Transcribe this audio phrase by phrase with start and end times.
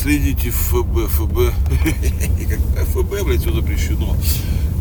[0.00, 1.52] Здравствуйте, ФБ, ФБ.
[2.94, 4.16] ФБ, блядь, все запрещено.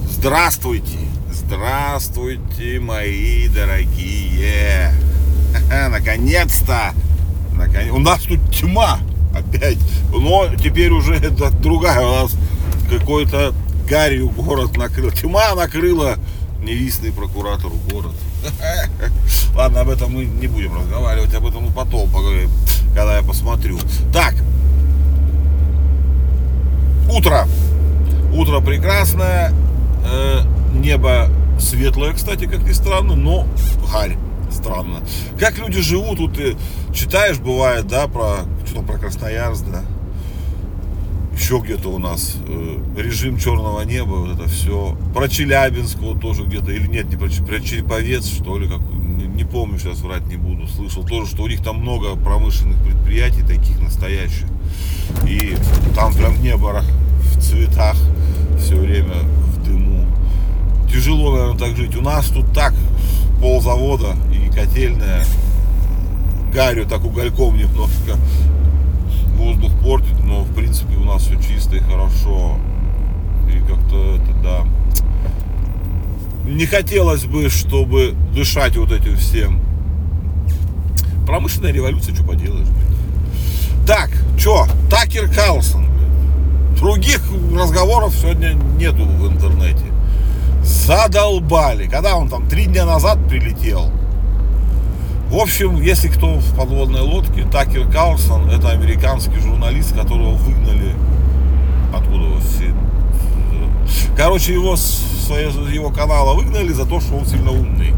[0.09, 0.97] Здравствуйте.
[1.29, 4.93] Здравствуйте, мои дорогие.
[5.91, 6.93] Наконец-то.
[7.51, 7.91] Наконец...
[7.91, 8.99] У нас тут тьма
[9.35, 9.77] опять.
[10.13, 11.99] Но теперь уже это другая.
[11.99, 12.35] У нас
[12.89, 13.53] какой-то
[13.89, 15.11] гарью город накрыл.
[15.11, 16.15] Тьма накрыла
[16.63, 18.13] невистный прокуратору город.
[19.53, 22.49] Ладно, об этом мы не будем разговаривать, об этом мы потом поговорим,
[22.95, 23.77] когда я посмотрю.
[24.13, 24.35] Так,
[27.09, 27.47] утро.
[28.33, 29.53] Утро прекрасное,
[30.05, 30.41] э,
[30.73, 31.29] небо
[31.59, 33.47] светлое, кстати, как ни странно, но
[33.91, 34.15] гарь
[34.51, 35.01] странно.
[35.39, 36.55] Как люди живут, тут ты
[36.93, 39.83] читаешь, бывает, да, про что-то про Красноярск, да,
[41.33, 44.97] еще где-то у нас э, режим черного неба, вот это все.
[45.13, 48.81] Про Челябинск вот тоже где-то, или нет, не про, про Череповец, что ли, как,
[49.39, 50.67] не, помню, сейчас врать не буду.
[50.67, 54.45] Слышал тоже, что у них там много промышленных предприятий таких настоящих.
[55.25, 55.55] И
[55.95, 56.83] там прям небо
[57.21, 57.95] в цветах
[58.59, 59.15] все время
[59.53, 60.05] в дыму.
[60.91, 61.95] Тяжело, наверное, так жить.
[61.95, 62.73] У нас тут так
[63.39, 65.23] ползавода и котельная
[66.53, 68.17] гарью так угольком немножко
[69.37, 72.57] воздух портит, но в принципе у нас все чисто и хорошо.
[73.47, 74.78] И как-то это, да.
[76.45, 79.61] Не хотелось бы, чтобы дышать вот этим всем.
[81.25, 82.67] Промышленная революция, что поделаешь.
[83.85, 86.77] Так, что, Такер Карлсон, блин.
[86.77, 87.21] Других
[87.55, 89.85] разговоров сегодня нету в интернете.
[90.63, 91.87] Задолбали.
[91.87, 93.91] Когда он там три дня назад прилетел,
[95.29, 100.95] в общем, если кто в подводной лодке, Такер Карлсон, это американский журналист, которого выгнали
[101.95, 102.73] откуда все.
[104.17, 104.75] Короче, его
[105.35, 107.93] с его канала выгнали за то, что он сильно умный.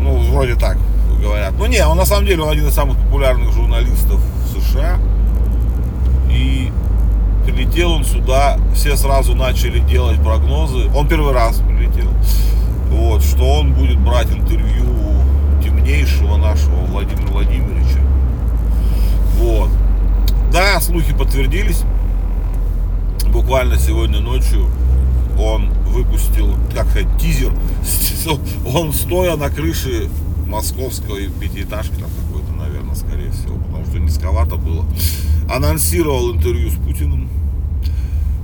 [0.00, 0.76] Ну, вроде так
[1.22, 1.54] говорят.
[1.58, 4.98] Ну не, он на самом деле он один из самых популярных журналистов в США.
[6.30, 6.72] И
[7.44, 10.90] прилетел он сюда, все сразу начали делать прогнозы.
[10.94, 12.08] Он первый раз прилетел.
[12.90, 14.92] Вот, что он будет брать интервью
[15.82, 18.00] умнейшего нашего Владимира Владимировича.
[19.38, 19.68] Вот.
[20.52, 21.82] Да, слухи подтвердились.
[23.26, 24.66] Буквально сегодня ночью
[25.38, 27.52] он выпустил, как сказать, тизер.
[28.66, 30.08] Он стоя на крыше
[30.46, 34.84] московской пятиэтажки, там какой-то, наверное, скорее всего, потому что низковато было,
[35.52, 37.28] анонсировал интервью с Путиным.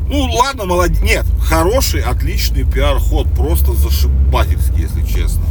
[0.08, 1.00] Ну, ладно, молодец.
[1.02, 5.44] Нет, хороший, отличный пиар-ход, просто зашибательский, если честно.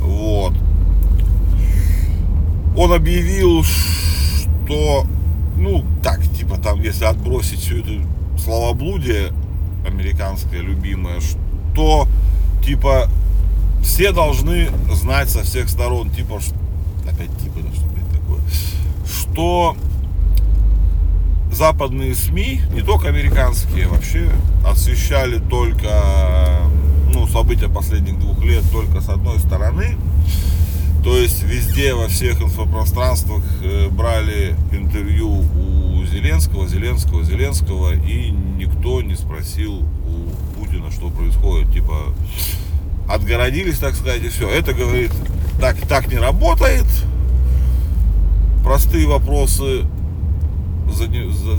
[0.00, 0.54] Вот
[2.78, 5.04] он объявил, что,
[5.56, 8.02] ну, так, типа, там, если отбросить всю эту
[8.38, 9.32] словоблудие
[9.88, 12.06] американское любимое, что,
[12.64, 13.08] типа,
[13.82, 16.40] все должны знать со всех сторон, типа,
[17.04, 18.40] опять типа, да, что, блядь, такое,
[19.06, 19.76] что
[21.52, 24.30] западные СМИ, не только американские, вообще
[24.64, 26.60] освещали только,
[27.12, 29.96] ну, события последних двух лет только с одной стороны,
[31.08, 39.00] то есть везде, во всех инфопространствах э, брали интервью у Зеленского, Зеленского, Зеленского, и никто
[39.00, 41.72] не спросил у Путина, что происходит.
[41.72, 42.12] Типа,
[43.08, 44.50] отгородились, так сказать, и все.
[44.50, 45.10] Это говорит,
[45.58, 46.84] так, так не работает.
[48.62, 49.86] Простые вопросы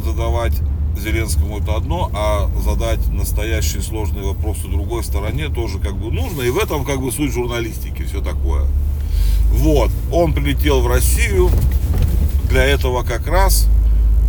[0.05, 0.53] задавать
[0.95, 6.43] Зеленскому это одно, а задать настоящие сложные вопросы другой стороне тоже как бы нужно.
[6.43, 8.67] И в этом как бы суть журналистики, все такое.
[9.51, 11.49] Вот, он прилетел в Россию
[12.49, 13.67] для этого как раз.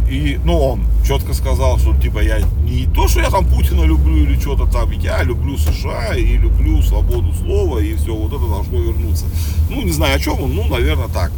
[0.08, 4.17] И, ну, он четко сказал, что, типа, я не то, что я там Путина люблю
[4.17, 8.78] или что-то там, я люблю США и люблю свободу слова, и все, вот это должно
[8.78, 9.26] вернуться.
[9.70, 11.31] Ну, не знаю, о чем он, ну, наверное, так.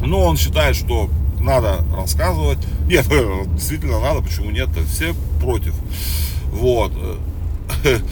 [0.00, 2.58] Но он считает, что надо рассказывать.
[2.86, 3.06] Нет,
[3.54, 5.74] действительно надо, почему нет, все против.
[6.50, 6.92] Вот.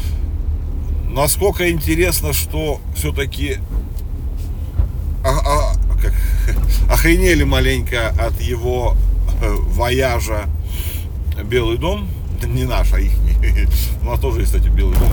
[1.11, 3.59] Насколько интересно, что все-таки
[5.25, 6.12] а, а, как,
[6.89, 8.97] охренели маленько от его
[9.43, 10.47] э, вояжа
[11.45, 12.09] Белый дом.
[12.47, 13.13] Не наш, а их.
[14.03, 15.09] У нас тоже есть, кстати, Белый дом.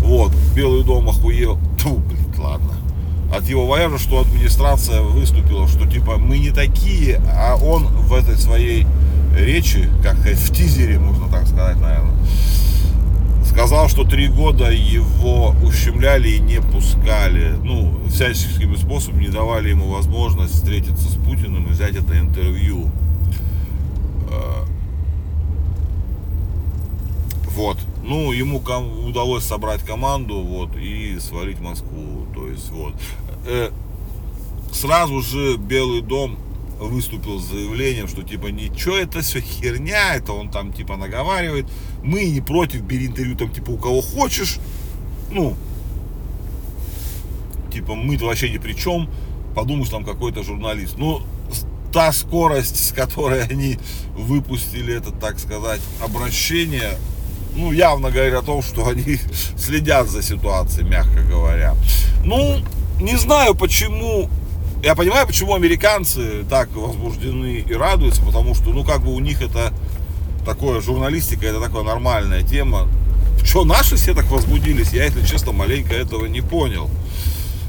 [0.00, 1.58] Вот, Белый дом охуел.
[1.82, 2.74] Ту, блин, ладно.
[3.34, 8.36] От его вояжа, что администрация выступила, что типа мы не такие, а он в этой
[8.36, 8.86] своей
[9.36, 12.14] речи, как сказать, в тизере, можно так сказать, наверное,
[13.48, 17.54] Сказал, что три года его ущемляли и не пускали.
[17.64, 22.90] Ну, всяческими способами не давали ему возможность встретиться с Путиным и взять это интервью.
[24.30, 24.64] Э,
[27.56, 27.78] вот.
[28.04, 28.62] Ну, ему
[29.06, 32.26] удалось собрать команду, вот, и свалить Москву.
[32.34, 32.94] То есть, вот.
[33.46, 33.70] Э,
[34.72, 36.38] сразу же Белый дом
[36.78, 41.66] выступил с заявлением, что типа ничего, это все херня, это он там типа наговаривает.
[42.02, 44.58] Мы не против, бери интервью там типа у кого хочешь.
[45.30, 45.56] Ну,
[47.72, 49.08] типа мы-то вообще ни при чем.
[49.54, 50.98] Подумаешь, там какой-то журналист.
[50.98, 51.22] Но
[51.92, 53.78] та скорость, с которой они
[54.14, 56.98] выпустили это, так сказать, обращение,
[57.56, 59.18] ну, явно говорит о том, что они
[59.56, 61.74] следят за ситуацией, мягко говоря.
[62.24, 62.58] Ну,
[63.00, 64.28] не знаю, почему
[64.82, 69.42] я понимаю, почему американцы так возбуждены и радуются, потому что, ну, как бы у них
[69.42, 69.72] это
[70.44, 72.88] такое, журналистика, это такая нормальная тема.
[73.44, 76.90] Что наши все так возбудились, я, если честно, маленько этого не понял.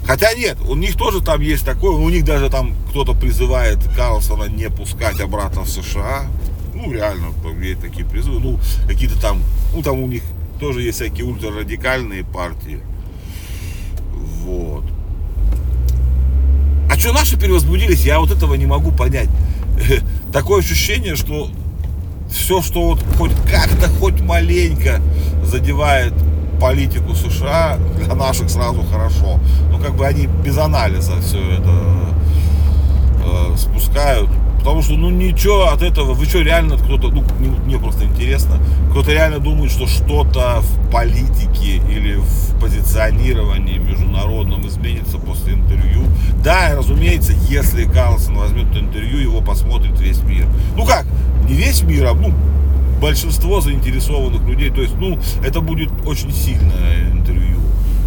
[0.05, 4.45] Хотя нет, у них тоже там есть такое, у них даже там кто-то призывает Карлсона
[4.45, 6.27] не пускать обратно в США.
[6.73, 7.27] Ну, реально,
[7.61, 8.39] есть такие призывы.
[8.39, 9.41] Ну, какие-то там,
[9.73, 10.23] ну, там у них
[10.59, 12.81] тоже есть всякие ультрарадикальные партии.
[14.43, 14.83] Вот.
[16.99, 19.29] А что наши перевозбудились, я вот этого не могу понять.
[20.33, 21.49] Такое ощущение, что
[22.29, 24.99] все, что вот хоть как-то, хоть маленько
[25.41, 26.11] задевает
[26.59, 29.39] политику США, для наших сразу хорошо.
[29.71, 31.71] Ну, как бы они без анализа все это
[33.23, 34.29] э, спускают.
[34.59, 37.23] Потому что, ну, ничего от этого, вы что, реально кто-то, ну,
[37.65, 38.59] мне просто интересно,
[38.91, 46.03] кто-то реально думает, что что-то в политике или в позиционировании международном изменится после интервью.
[46.43, 50.45] Да, разумеется, если Карлсон возьмет интервью, его посмотрит весь мир.
[50.75, 51.05] Ну как,
[51.47, 52.33] не весь мир, а, ну,
[52.99, 54.69] большинство заинтересованных людей.
[54.69, 57.59] То есть, ну, это будет очень сильное интервью.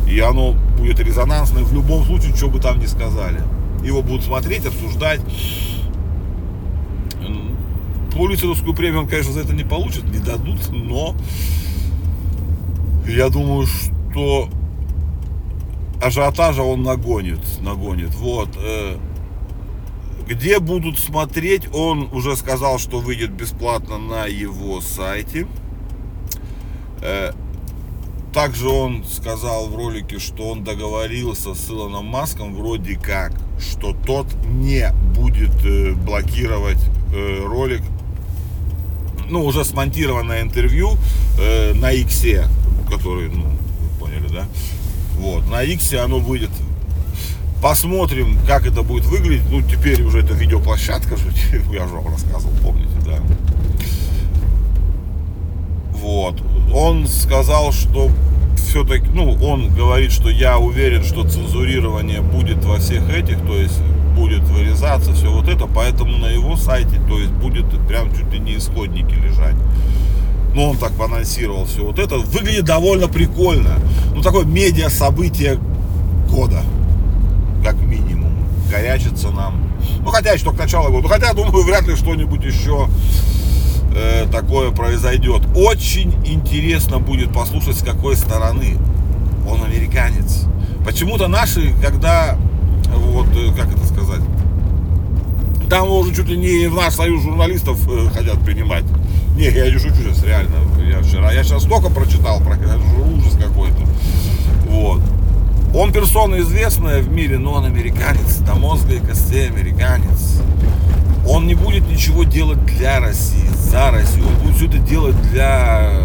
[0.06, 3.40] И оно будет резонансное в любом случае, что бы там ни сказали.
[3.82, 5.20] Его будут смотреть, обсуждать.
[8.14, 11.14] Пулицеровскую премию он, конечно, за это не получит, не дадут, но
[13.06, 14.48] я думаю, что
[16.02, 18.14] ажиотажа он нагонит, нагонит.
[18.14, 18.48] Вот.
[18.56, 18.96] Э,
[20.28, 25.46] где будут смотреть, он уже сказал, что выйдет бесплатно на его сайте.
[27.00, 27.32] Э,
[28.34, 34.26] также он сказал в ролике, что он договорился с Илоном Маском вроде как, что тот
[34.46, 36.82] не будет э, блокировать
[37.44, 37.82] ролик,
[39.32, 40.96] ну, уже смонтированное интервью
[41.75, 42.46] на Иксе,
[42.88, 44.44] который, ну, вы поняли, да?
[45.19, 46.50] Вот, на Иксе оно выйдет
[47.62, 49.49] Посмотрим, как это будет выглядеть.
[49.49, 51.26] Ну, теперь уже это видеоплощадка же,
[51.73, 53.19] я же вам рассказывал, помните, да.
[55.93, 56.43] Вот.
[56.75, 58.11] Он сказал, что
[58.56, 63.79] все-таки, ну, он говорит, что я уверен, что цензурирование будет во всех этих, то есть
[64.12, 68.38] будет вырезаться, все вот это, поэтому на его сайте, то есть будет прям чуть ли
[68.38, 69.56] не исходники лежать.
[70.54, 72.18] Ну, он так анонсировал все вот это.
[72.18, 73.78] Выглядит довольно прикольно.
[74.14, 75.58] Ну, такое медиа событие
[76.28, 76.62] года
[77.64, 78.32] как минимум.
[78.70, 79.62] Горячится нам.
[80.00, 81.08] Ну, хотя еще только начало года.
[81.08, 82.88] Хотя, думаю, вряд ли что-нибудь еще
[83.94, 85.42] э, такое произойдет.
[85.54, 88.76] Очень интересно будет послушать, с какой стороны
[89.48, 90.44] он американец.
[90.84, 92.36] Почему-то наши, когда,
[92.94, 93.86] вот, э, как это
[95.72, 98.84] там уже чуть ли не в наш союз журналистов э, хотят принимать.
[99.34, 100.56] Не, я не шучу сейчас, реально.
[100.86, 103.79] Я вчера, я сейчас столько прочитал про ужас какой-то.
[104.69, 105.00] Вот.
[105.74, 110.43] Он персона известная в мире, но он американец, до мозга и костей американец.
[111.26, 114.26] Он не будет ничего делать для России, за Россию.
[114.26, 116.02] Он будет все это делать для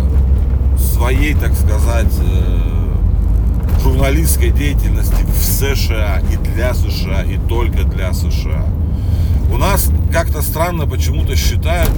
[0.78, 2.78] своей, так сказать, э,
[3.84, 8.57] журналистской деятельности в США и для США, и только для США.
[10.38, 11.90] Как-то странно почему-то считают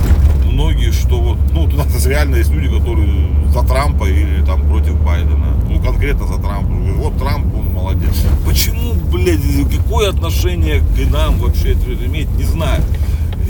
[0.46, 3.12] многие, что вот, ну, у нас реально есть люди, которые
[3.52, 5.58] за Трампа или там против Байдена.
[5.68, 6.72] Ну, конкретно за Трампа.
[6.72, 8.16] Вот Трамп, он молодец.
[8.46, 9.42] Почему, блядь,
[9.76, 12.82] какое отношение к нам вообще это имеет, не знаю.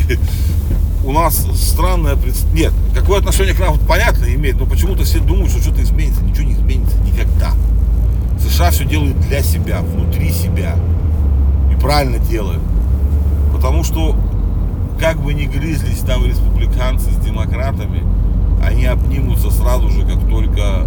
[1.06, 2.72] У нас странное представление.
[2.72, 6.24] Нет, какое отношение к нам, вот, понятно, имеет, но почему-то все думают, что что-то изменится.
[6.24, 7.52] Ничего не изменится никогда.
[8.40, 10.76] США все делают для себя, внутри себя.
[11.72, 12.64] И правильно делают.
[13.54, 14.16] Потому что
[15.00, 18.04] как бы ни грызлись там республиканцы с демократами,
[18.64, 20.86] они обнимутся сразу же, как только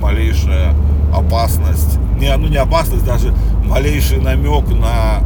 [0.00, 0.74] малейшая
[1.12, 5.20] опасность, не, ну не опасность, даже малейший намек на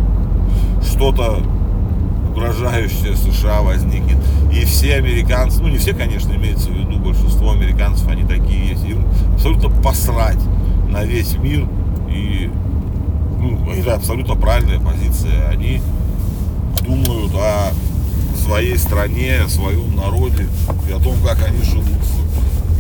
[0.83, 1.43] что-то
[2.31, 4.19] угрожающее США возникнет.
[4.53, 8.85] И все американцы, ну не все, конечно, имеется в виду, большинство американцев, они такие есть,
[8.85, 10.39] им абсолютно посрать
[10.89, 11.67] на весь мир.
[12.09, 12.51] И
[13.41, 15.49] ну, это абсолютно правильная позиция.
[15.49, 15.83] Они
[16.87, 17.73] думают о
[18.49, 20.47] своей стране, о своем народе
[20.89, 21.85] и о том, как они живут.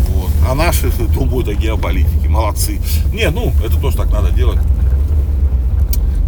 [0.09, 0.31] Вот.
[0.49, 2.27] А наши думают о геополитике.
[2.27, 2.81] Молодцы.
[3.13, 4.59] Не, ну, это тоже так надо делать.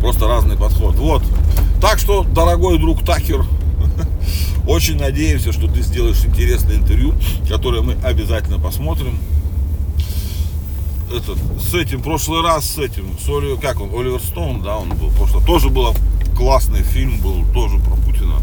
[0.02, 0.94] Просто разный подход.
[0.96, 1.22] Вот.
[1.80, 3.46] Так что, дорогой друг Такер,
[4.66, 7.14] очень надеемся, что ты сделаешь интересное интервью,
[7.48, 9.18] которое мы обязательно посмотрим.
[11.10, 14.90] Этот, с этим, прошлый раз с этим, с Оли, как он, Оливер Стоун, да, он
[14.90, 15.94] был, просто тоже было
[16.36, 18.36] классный фильм, был тоже про Путина,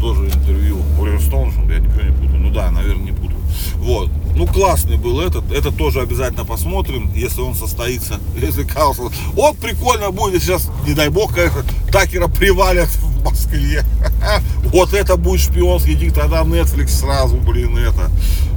[0.00, 0.82] тоже интервью.
[1.00, 3.38] Оливер Стоун, я ничего не путаю, ну да, наверное, не путаю.
[3.76, 9.12] Вот, ну классный был этот, это тоже обязательно посмотрим, если он состоится, если Карлсон.
[9.32, 13.84] Вот прикольно будет, сейчас, не дай бог, конечно, Такера привалят в Москве.
[14.64, 18.10] Вот это будет шпионский дик, тогда Netflix сразу, блин, это,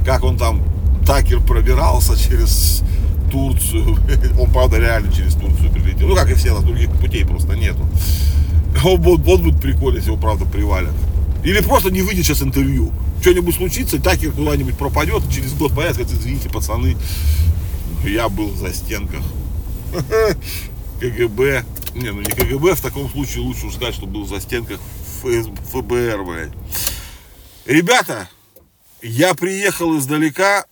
[0.04, 0.62] как он там,
[1.06, 2.82] Такер пробирался через
[3.30, 3.96] Турцию.
[4.38, 6.08] Он, правда, реально через Турцию прилетел.
[6.08, 7.80] Ну, как и все, на других путей просто нету.
[8.82, 10.92] Вот, вот будет прикольно, если его, правда, привалят.
[11.44, 12.92] Или просто не выйдет сейчас интервью.
[13.20, 16.96] Что-нибудь случится, и Такер куда-нибудь пропадет, через год появится, говорит, извините, пацаны,
[18.04, 19.22] я был за стенках.
[21.00, 21.64] КГБ.
[21.94, 24.80] Не, ну не КГБ, в таком случае лучше сказать, что был за стенках
[25.22, 26.52] ФБР, блядь.
[27.66, 28.28] Ребята,
[29.02, 30.66] я приехал издалека,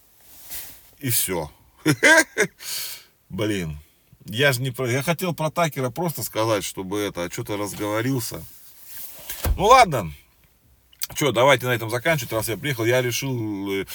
[0.99, 1.50] и все.
[3.29, 3.79] Блин.
[4.27, 4.89] Я же не про...
[4.89, 8.45] Я хотел про Такера просто сказать, чтобы это, а что-то разговорился.
[9.57, 10.12] Ну ладно.
[11.14, 12.85] Что, давайте на этом заканчивать, раз я приехал.
[12.85, 13.87] Я решил э,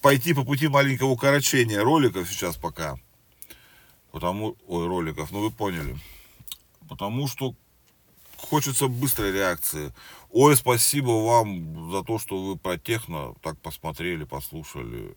[0.00, 2.96] пойти по пути маленького укорочения роликов сейчас пока.
[4.12, 4.56] Потому...
[4.66, 5.96] Ой, роликов, ну вы поняли.
[6.88, 7.54] Потому что
[8.36, 9.92] хочется быстрой реакции.
[10.30, 15.16] Ой, спасибо вам за то, что вы про техно так посмотрели, послушали.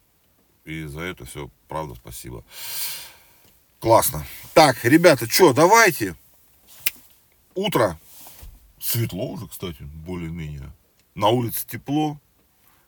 [0.65, 2.43] И за это все, правда, спасибо.
[3.79, 4.25] Классно.
[4.53, 6.15] Так, ребята, что, давайте.
[7.53, 7.99] Утро.
[8.79, 10.71] Светло уже, кстати, более-менее.
[11.17, 12.21] На улице тепло.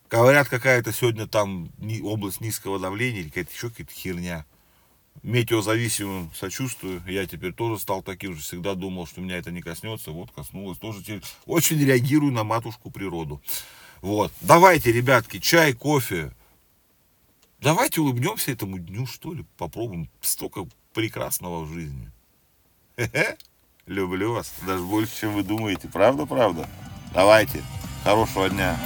[0.08, 1.72] Говорят, какая-то сегодня там
[2.04, 4.46] область низкого давления или какая-то еще какая-то херня.
[5.24, 7.02] Метеозависимым сочувствую.
[7.08, 8.42] Я теперь тоже стал таким же.
[8.42, 10.12] Всегда думал, что меня это не коснется.
[10.12, 10.78] Вот коснулось.
[10.78, 13.42] Тоже теперь очень реагирую на матушку природу.
[14.02, 14.32] Вот.
[14.42, 16.32] Давайте, ребятки, чай, кофе,
[17.60, 20.08] Давайте улыбнемся этому дню, что ли, попробуем.
[20.22, 22.12] Столько прекрасного в жизни.
[22.96, 23.38] Хе-хе.
[23.88, 25.88] Люблю вас, даже больше, чем вы думаете.
[25.88, 26.70] Правда, правда?
[27.12, 27.64] Давайте.
[28.04, 28.78] Хорошего дня.